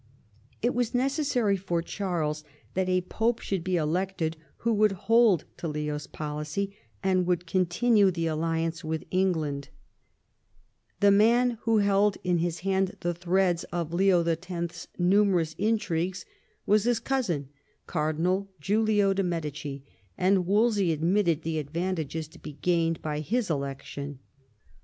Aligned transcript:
It 0.63 0.73
was 0.73 0.95
necessary 0.95 1.55
for 1.55 1.83
Charles 1.83 2.43
that 2.73 2.89
a 2.89 3.01
Pope 3.01 3.37
should 3.39 3.63
be 3.63 3.75
elected 3.75 4.35
who 4.57 4.73
would 4.73 4.93
hold 4.93 5.45
to 5.57 5.67
Leo's 5.67 6.07
policy, 6.07 6.75
and 7.03 7.27
would 7.27 7.45
continue 7.45 8.09
the 8.09 8.25
alliance 8.25 8.83
with 8.83 9.03
England. 9.11 9.69
The 11.01 11.11
man 11.11 11.49
86 11.49 11.49
THOMAS 11.49 11.49
WOLSEY 11.49 11.55
chap. 11.55 11.63
who 11.65 11.77
held 11.85 12.17
in 12.23 12.37
his 12.39 12.59
hand 12.61 12.95
the 13.01 13.13
threads 13.13 13.63
of 13.65 13.93
Leo 13.93 14.23
X.'s 14.23 14.87
numerous 14.97 15.53
intrigues 15.59 16.25
was 16.65 16.85
his 16.85 16.99
cousin, 16.99 17.49
Cardinal 17.85 18.49
Giulio 18.59 19.13
de' 19.13 19.21
Medici, 19.21 19.83
and 20.17 20.47
Wolsey 20.47 20.91
admitted 20.91 21.43
the 21.43 21.59
advantages 21.59 22.27
to 22.29 22.39
be 22.39 22.53
gained 22.59 22.99
by 23.03 23.19
his 23.19 23.51
election. 23.51 24.17